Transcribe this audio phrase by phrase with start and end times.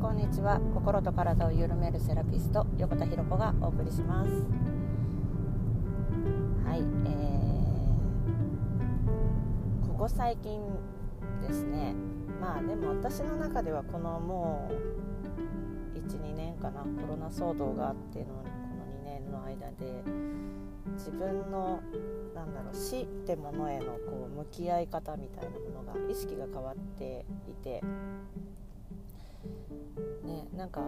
[0.00, 0.60] こんにちは。
[0.74, 4.30] 心と体を緩めるセラピスト横田博子がお送りします。
[6.64, 10.60] はい、えー、ここ最近
[11.42, 11.94] ですね。
[12.40, 20.04] まあでも私の中ではこのもう12年かなコロナ騒動があってのこの2年の間で
[20.94, 21.80] 自分の
[22.36, 27.82] なんだろう死ってものへのこう向き合い方みたいなものが意識が変わっていて
[30.24, 30.82] ね、なんか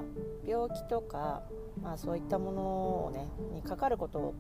[0.47, 1.43] 病気とか、
[1.83, 2.63] まあ、そういったもの
[3.07, 4.35] を、ね、にかかることを、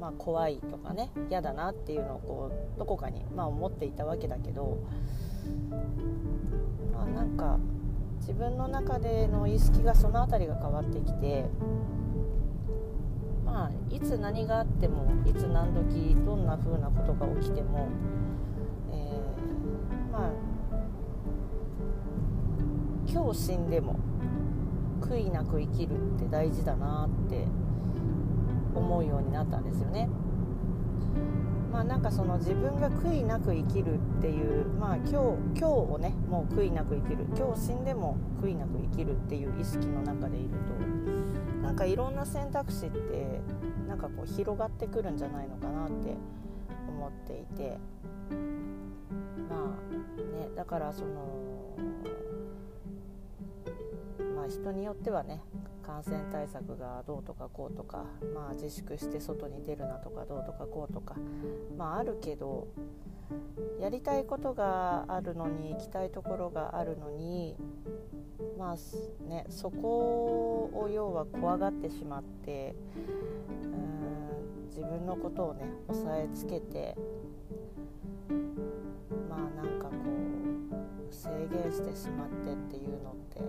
[0.00, 4.78] まあ、怖いとかね嫌だなっていうのをこうどこかに、まあ、思っていたわけだけど、
[6.92, 7.58] まあ、なんか
[8.20, 11.44] 自分の中での意識がその辺りが変わってきて、
[13.44, 17.88] まあ、いつ何があってもいつ何時どんな風なことが起きても、
[18.92, 20.30] えー、まあ
[23.14, 23.96] 今日死んでも
[25.00, 27.46] 悔いなく生きるって大事だなって
[28.74, 30.08] 思うようになったんですよね。
[31.70, 43.40] まあなんかその自分が悔いなく生きるっていうまあ今日今日をねもう悔いなく生きる今日死んでも悔いなく生きるっていう意識の中でいるとなんかいろんな選択肢って
[43.88, 46.16] なんかこう広がってくるんじゃないのかなって
[46.88, 47.78] 思っていて
[49.48, 51.44] まあねだからその
[54.44, 55.40] あ、人によってはね
[55.84, 61.14] 感染対策がどうとかこうとか、まあ、自粛して外に出るなとかどうとかこうとか、
[61.76, 62.68] まあ、あるけど
[63.80, 67.56] やりたいことがあるのに行きたいところがあるのに、
[68.58, 72.74] まあね、そこを要は怖がってしまって
[73.64, 76.96] うん自分のことをね押さえつけて
[79.28, 79.92] まあなんかこ
[81.10, 83.40] う制限してしまってっていうのって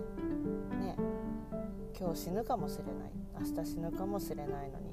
[1.98, 3.46] 今日死ぬかもしれない。
[3.48, 4.86] 明日死ぬかもしれないのに。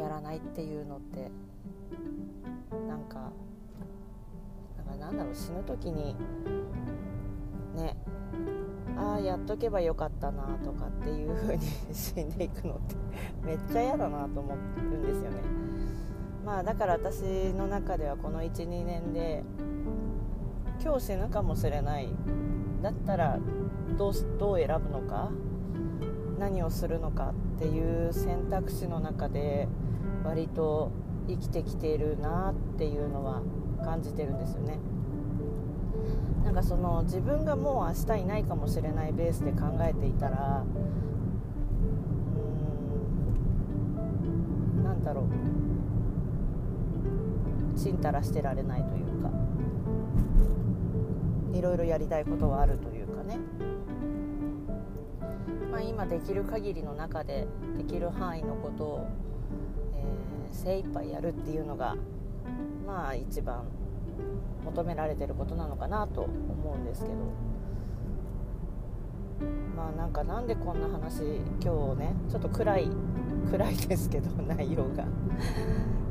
[0.00, 1.30] やらないっていうのって
[2.88, 3.30] なんか
[4.78, 6.16] だかなんだろう死ぬ時に
[7.74, 7.94] ね
[8.96, 12.96] ああやっとけばよかったなとかっていう風に死んでいくのって
[13.44, 15.42] めっちゃ嫌だなと思うんですよね。
[16.44, 19.44] まあだから私の中ではこの12年で
[20.82, 22.08] 今日死ぬかもしれない。
[22.82, 23.38] だったら
[23.96, 25.30] どうどう選ぶのか
[26.38, 29.68] 何をするのかっていう選択肢の中で
[30.24, 30.90] 割と
[31.28, 33.42] 生きてきているなっていうのは
[33.84, 34.78] 感じてるんですよね。
[36.44, 45.24] なんかその自分がもう明日いないかもしれないベースで考えていたらうーんなんだろう。
[47.78, 49.30] ちんたらしてられないというか
[51.52, 52.91] いろいろやりたいことはあるというか、
[55.72, 57.46] まあ、今できる限りの中で
[57.78, 59.06] できる範囲のことを、
[60.50, 61.96] えー、精一杯やるっていうのが
[62.86, 63.64] まあ一番
[64.66, 67.14] 求められてることなのかなと思うんですけど。
[69.74, 72.88] まあなんかなんでこんな話今日ねちょっと暗い
[73.50, 75.04] 暗いですけど 内容が。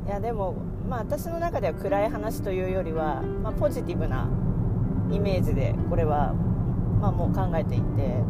[0.04, 0.56] いやでも
[0.90, 4.28] まあ私の中では暗い話というよりは、まあ、ポジティブな
[5.10, 6.34] イメージでこれは、
[7.00, 8.22] まあ、もう考えていて。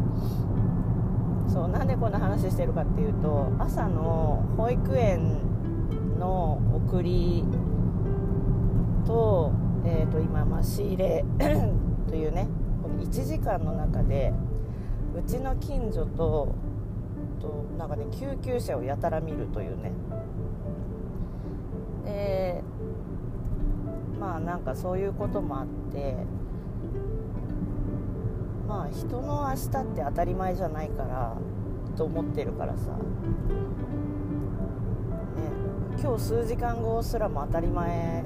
[1.47, 5.39] そうなんでこんな話してるかっていうと朝の保育園
[6.19, 7.43] の送り
[9.05, 9.51] と,、
[9.85, 11.25] えー、と今、まあ、仕入れ
[12.07, 12.47] というね
[12.81, 14.33] この1時間の中で
[15.15, 16.55] うちの近所と
[17.39, 19.91] となんかね救急車をやたら見るというね。
[22.05, 22.63] で
[24.19, 26.15] まあなんかそういうこともあって
[28.67, 31.37] まあ人の明日って当たり前じゃないから
[31.95, 32.97] と思ってるからさ、ね、
[36.01, 38.23] 今日数時間後すらも当たり前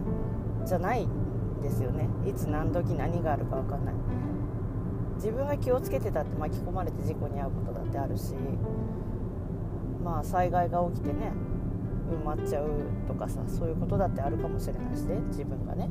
[0.66, 2.08] じゃないんですよね。
[2.26, 3.96] いつ何時何があるか分かんない。
[5.18, 8.36] 自分が気をつけてたって巻き込まれて事故に遭うことだってあるし
[10.04, 11.34] まあ災害が起きてね
[12.24, 12.70] 埋まっちゃう
[13.08, 15.90] とかさそういうことだってあるかもしれないしね自分がね。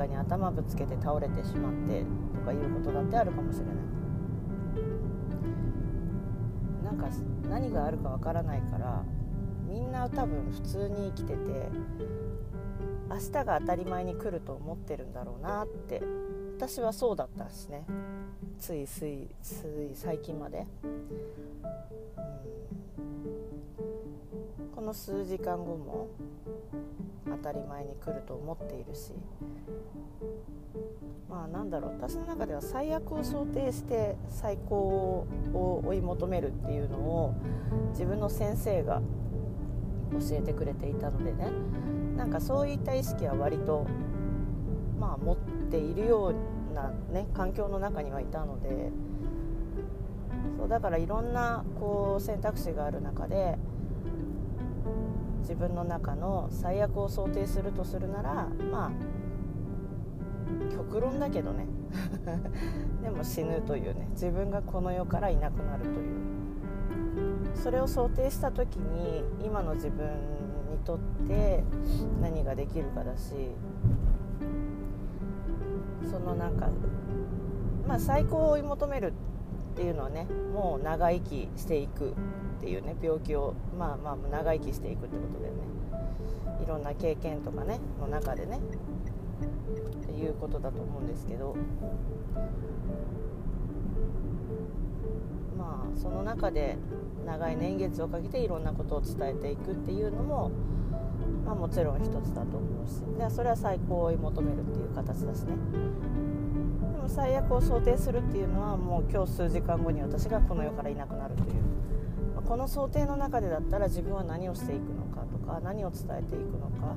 [0.00, 2.04] かに頭ぶつけて倒れてしまって
[2.34, 3.74] とかいうことだってあるかもしれない。
[6.84, 7.08] なんか
[7.50, 9.04] 何があるかわからないから
[9.68, 11.68] みんな多分普通に生きてて
[13.10, 16.02] 明日が当たり前に来ると思ってるんだろうなって
[16.56, 17.84] 私はそうだったしね。
[18.58, 20.66] ついついつい最近まで、
[22.98, 22.99] うん、
[24.80, 26.08] この数時間後も
[27.26, 29.12] 当たり前に来ると思っているし
[31.28, 37.34] まあなんだろう私の中では最悪を想定して最高を追い求めるっていうのを
[37.90, 39.02] 自分の先生が
[40.12, 41.48] 教えてくれていたのでね
[42.16, 43.86] なんかそういった意識は割と
[44.98, 45.36] まあ持っ
[45.70, 46.32] ているよ
[46.70, 48.90] うなね環境の中にはいたので
[50.56, 53.58] そうだからいろんなこう選択肢がある中で
[55.40, 58.90] 自分の中の最悪を想定するとするならまあ
[60.70, 61.66] 極論だけどね。
[63.02, 66.30] でも死ぬというね自分がこの世からいなくなるという。
[67.54, 70.06] それを想定した時に今の自分
[70.70, 71.62] にとって
[72.20, 73.34] 何ができるかだし
[76.10, 76.68] そのなんか
[77.86, 79.12] まあ最高を追い求める
[79.72, 82.14] っていうのはねもう長生きしていく。
[82.60, 85.60] っていうね病気をまあまあ長生きしていくってことだよね。
[86.62, 88.60] いろんな経験とかねの中でね。
[90.02, 91.56] っていうことだと思うんですけど。
[95.56, 96.76] まあその中で
[97.24, 100.50] 長い年月をかけていろんなことを伝えていくっていうのも、
[101.46, 103.00] まあ、もちろん一つだと思うし。
[103.18, 105.54] でそれは最高を追い求めるっていう形だしね。
[106.92, 111.69] でも最悪を想定するっていうのはもう今日数時間後に私がこの世からいなくなるという、
[112.50, 116.96] この想定の中でだったら自分は何をしていくのかとか何を伝えていくのか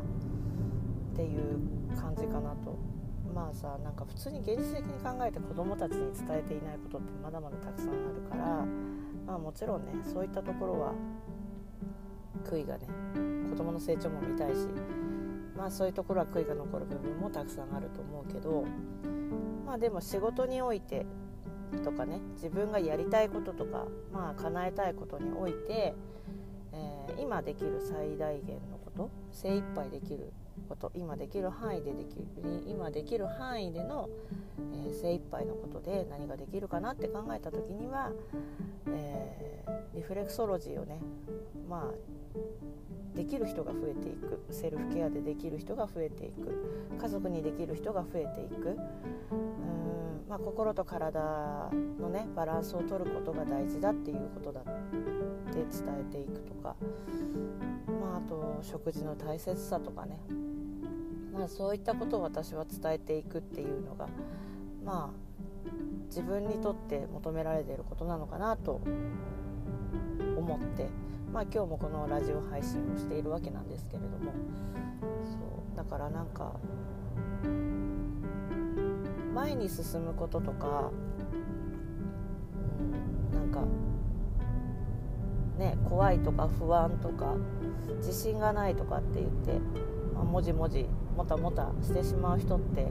[1.13, 1.59] っていう
[1.95, 2.75] 感じかなと。
[3.35, 8.65] まあさなんか普通に現実的に考えて子どもたちに伝えていないことってまだまだたくさんあるから
[9.25, 10.94] まあもちろんねそういったところは
[12.45, 12.88] 悔いがね
[13.50, 14.67] 子どもの成長も見たいし
[15.57, 18.65] まあそういうところは悔いが残る部分もたくさんあると思うけど
[19.65, 21.07] まあでも仕事において
[21.79, 25.93] とかね自分がやりたいこととかまあ叶えたいことにおいて、
[26.73, 30.31] えー、今できる最大限のこと精一杯できる
[30.69, 34.09] こと今できる範囲でできる今できる範囲での、
[34.73, 38.11] えー、精一杯のことで何ができるかなって考えた時には、
[38.87, 40.99] えー、リフレクソロジーをね
[41.69, 48.75] まあできる人が増えていくセルフケアでできる人が増えていく家族にできる人が増えていく
[49.31, 49.82] うん、
[50.33, 51.69] まあ、心と体
[52.01, 54.71] のねバランスを取ることが大事だっていうことだって
[55.51, 55.65] 伝
[56.09, 56.75] えていくとか、
[58.01, 60.18] まあ、あと食事の大切さとかね。
[61.31, 64.07] まあ、そういったことを私は伝えていくっていうのが
[64.83, 65.69] まあ
[66.07, 68.81] 自分にとって求められていることなのかなと
[70.36, 70.89] 思って、
[71.31, 74.31] まあ、今日もこのラジオ配信をしているわけなんですけれども。
[75.25, 75.38] そ
[75.74, 75.77] う。
[75.77, 76.53] だからなんか
[79.33, 80.91] 前に進むこととか、
[83.33, 83.62] なんか
[85.57, 87.35] ね怖いとか不安とか
[87.97, 89.59] 自信がないとかって言って、
[90.13, 92.88] まあ、もじもじもたもたしてしまう人って、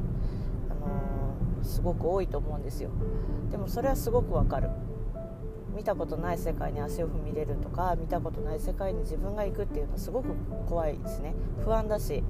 [0.70, 2.90] あのー、すごく多いと思うんですよ。
[3.50, 4.70] でもそれはすごくわかる。
[5.74, 10.28] 見たことない世界に足を踏み入れるとか見たことない世界に自分が行くっていうのはすごく
[10.68, 11.34] 怖いですね。
[11.64, 12.22] 不安だし。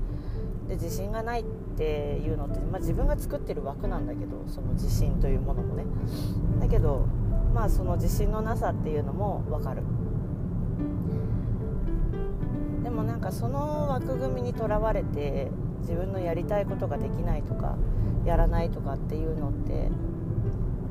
[0.69, 1.44] で自信がないっ
[1.76, 5.84] ていうのって、まあ、自分が作ってる枠なんだけどその自信というものもね。
[6.60, 7.06] だけど
[7.54, 9.82] まあその自信のなさっていうのも分かる。
[12.82, 17.76] でもなんかその枠組みにとらわれて自分のやりたいことができないとか
[18.24, 19.88] やらないとかっていうのって、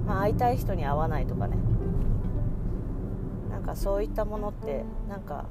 [0.05, 1.57] まあ、会いたい人に会わないとかね。
[3.49, 5.45] なんかそういったものってなんか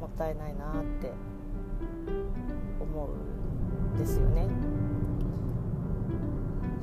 [0.00, 1.12] もったいないなって
[2.80, 3.31] 思う。
[3.98, 4.46] ですよね。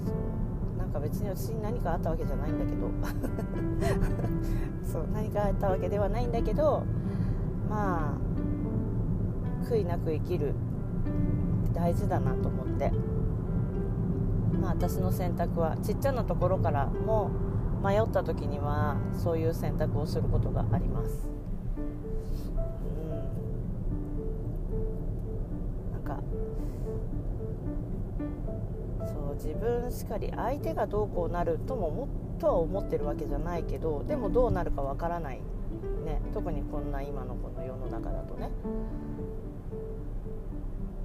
[0.05, 0.77] そう。
[0.77, 2.89] なんか別に私に何かあったわけじゃないんだけど。
[4.83, 6.83] そう何かあったわけではないんだけど
[7.69, 8.17] まあ
[9.69, 10.55] 悔いなく生きる
[11.73, 12.91] 大事だなと思って。
[14.59, 17.29] まあ私の選択はちっちゃなところからも
[17.83, 21.27] 迷った時にはそういう選択をすることがあります。
[29.41, 35.37] 自分しかり相手がどうこうなるとももとは思ってるわけじゃないけどでもどうなるかわからない
[36.05, 36.21] ね。
[36.33, 38.49] 特にこんな今のこの世の中だとね。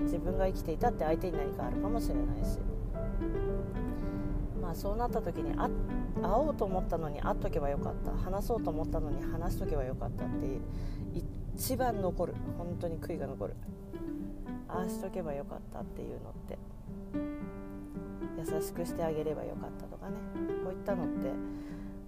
[0.00, 2.58] 自分が生きていたって相手に何かあるかもしれないし。
[4.60, 5.70] まあそうなった時に会
[6.22, 8.12] おうと思ったのに会っとけばよかった。
[8.12, 10.58] 話そうと思ったのに話しとけばよかったって
[11.54, 12.34] 一番残る。
[12.58, 13.54] 本当に悔いが残る。
[14.68, 16.58] ああしとけばよかったっていうのって。
[18.38, 20.16] 優しくしてあげればよかったとかね。
[20.64, 21.30] こういったのって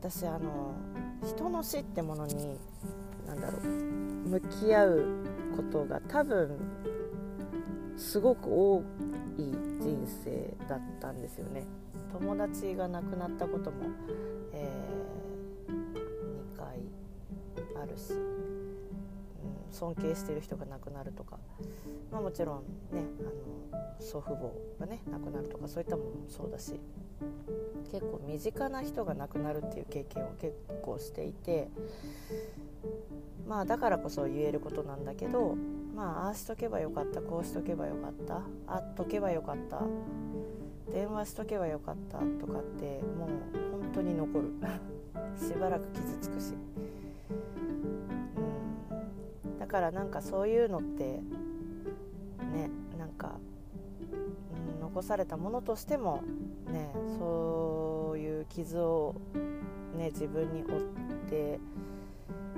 [0.00, 0.74] 私あの
[1.24, 2.58] 人の死ってものに
[3.26, 3.66] 何だろう
[4.28, 5.04] 向き合う
[5.56, 6.58] ことが多分
[7.96, 8.82] すごく多
[9.38, 9.42] い
[9.80, 11.64] 人生だったんですよね。
[12.12, 13.76] 友達が亡くなったことも、
[14.52, 16.80] えー、2回
[17.82, 18.12] あるし、
[19.76, 21.38] 尊敬してる人が亡くなるとか、
[22.10, 22.62] まあ、もちろん
[22.94, 26.80] ねあの祖父母がね亡くなるとかそういったものもそうだし。
[27.92, 31.68] 結構身近な人が亡くなるっていう経験を結構していて。
[33.46, 35.56] まあだからこそ言えることなんだけど。
[35.96, 39.82] まあああしとけばよかったこうしとけばよかった会っとけばよかった
[40.92, 43.28] 電話しとけばよかったとかってもう
[43.80, 44.50] 本当に残る。
[45.36, 46.54] しばらく傷つくし、
[49.66, 53.32] だからなんかそういうのってねなんか、
[54.76, 56.22] うん、残されたものとしても
[56.70, 59.16] ねそういう傷を
[59.96, 60.82] ね自分に負っ
[61.28, 61.58] て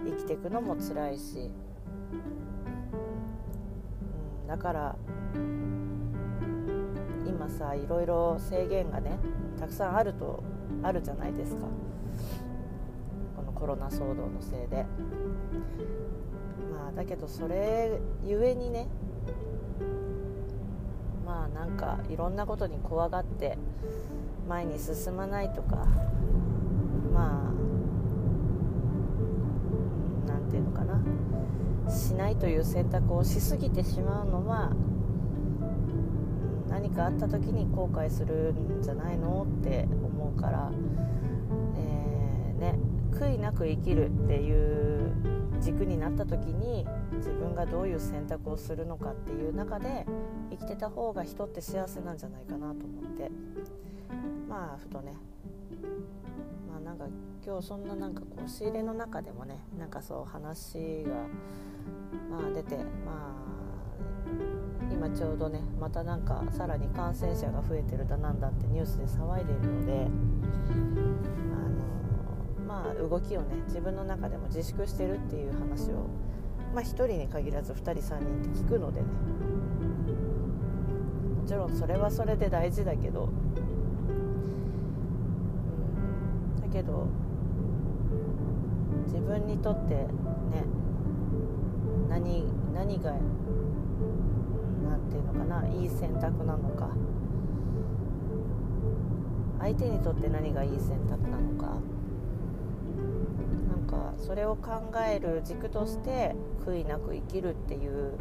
[0.05, 1.50] 生きていくのも辛いし、
[4.43, 4.95] うん、だから
[7.27, 9.19] 今さいろいろ制限がね
[9.59, 10.45] たくさんあると
[10.83, 11.62] あるじゃないですか。
[13.35, 14.85] このコロナ騒動のせいで。
[16.73, 18.88] まあだけどそれゆえにね
[21.25, 23.59] まあなんかいろんなことに怖がって
[24.49, 25.87] 前に進まないとか
[27.12, 27.53] まあ
[30.27, 31.00] 何ていうのかな
[31.91, 34.73] しないという選択をしすぎてしまうのは
[36.69, 40.71] 何かあった時に後悔するんじゃないのって思うから、
[41.77, 42.79] えー、ね、
[43.12, 45.12] 悔いなく生きるっていう
[45.61, 46.87] 軸になった時に
[47.17, 50.07] 自分がどういう選択をするのかっていう中で
[50.50, 53.31] 生きてた方が人って幸せなんじゃないかなと思って。
[54.49, 55.12] まあふとね。
[56.71, 57.07] まあなんか
[57.45, 61.15] 今日そんななんかこう仕入れの中でもねなんかそう話が、
[62.31, 63.49] まあ、出てまあ
[64.93, 69.93] 今ちょうどねまたなんかさらに感染者が増えてるだなんだってニュースで騒いでいるので
[71.50, 71.68] まあ
[72.69, 76.07] まあ動きをね自分の中でも自粛してるっていう話を
[76.75, 79.07] まあ1人に限らず2人3人って聞くのでね。
[81.41, 83.31] もちろんそれはそれで大事だけど。
[86.61, 87.07] だけど
[89.07, 90.07] 自分にとってね
[92.11, 92.45] 何
[92.75, 93.21] 何が何
[95.09, 96.91] て言うのかないい選択なのか。
[99.59, 101.79] 相手にとって何がいい選択なのか。
[103.69, 106.35] なんかそれを考える軸として
[106.67, 108.12] 悔いなく生きるっていう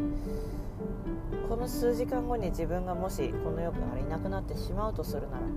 [1.50, 5.48] この数時間後に自分がもしこの世からいなくなってしまうとするなら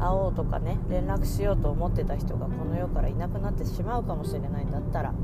[0.00, 5.14] 会おうとかね連絡しようと思ってた人がこの世からいなくなってしまうかもしれないんだったら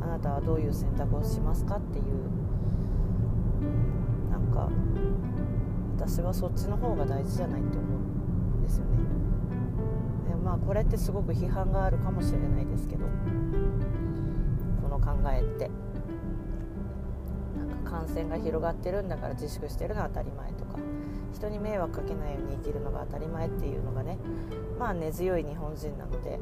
[0.00, 2.04] あなたはどういう選択をしますかっていう
[4.30, 4.70] なんか
[5.98, 9.25] 私はそっちの方が大事じゃないって思うんですよね。
[10.46, 13.04] まあこれってすごく批判があるかもしれないですけど
[14.80, 15.68] この考えって。
[17.56, 20.78] なんか感染が広がってるんだから自粛してるのは当たり前とか
[21.32, 24.18] 人に迷惑かけないように生きるのが当たり前っていうのがね
[24.78, 26.38] まあ根強い日本人なので、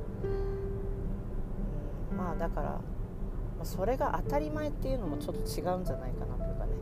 [2.11, 2.81] うん、まあだから
[3.63, 6.73] それが当たり前っていうのもちょっと違うんじゃないかなというかね、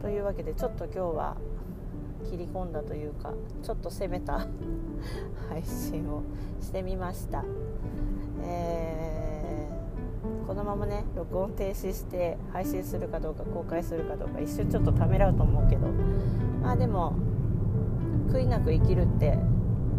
[0.00, 1.36] というわけでちょっと今日は
[2.24, 4.46] 切り込んだというかちょっと攻めた
[5.48, 6.22] 配信を
[6.60, 7.44] してみました。
[8.42, 9.34] えー
[10.46, 15.88] このままね録音停止して配信するかどうか公開するかどうか一瞬ちょっとためらうと思うけど
[16.62, 17.14] まあでも
[18.30, 19.38] 悔いなく生きるって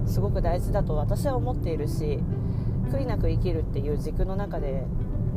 [0.06, 2.20] すごく大事だと私は思っているし
[2.92, 4.86] 悔いなく生きるっていう軸の中で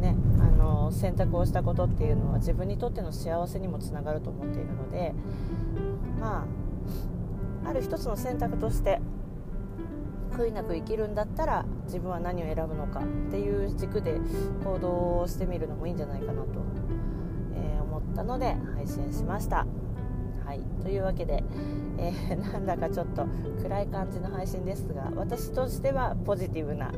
[0.01, 5.15] ねあの選択をしたことっていうのは自分にとっての幸せにもつながると思っているので
[6.21, 6.68] まあ
[7.65, 9.01] ある一つの選択として
[10.33, 14.21] 悔いなく生きるんだったら自分は何を選ぶのかっていう軸で
[14.65, 16.49] 行動してみるのもいいんじゃないかなと、
[17.55, 19.67] えー、思ったので配信しました。
[20.47, 21.45] はい、というわけで、
[21.99, 23.27] えー、 なんだかちょっと
[23.63, 26.91] 暗い感じの配信ですが私としてはポジティブな、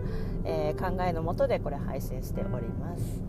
[0.44, 3.20] えー、考えのもとでこれ配信しております。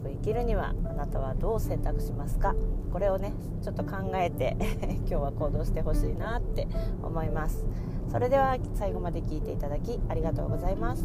[0.00, 2.54] く生きるにはあなたはどう選択しますか？
[2.92, 4.56] これをねちょっと考えて
[5.06, 6.66] 今日は行動してほしいなって
[7.02, 7.64] 思います。
[8.10, 11.04] それでは最後まで聞いていただきありがとうございます。